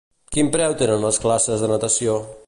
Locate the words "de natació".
1.65-2.17